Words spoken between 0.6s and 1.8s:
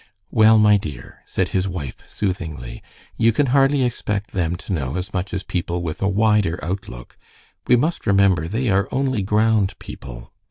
dear," said his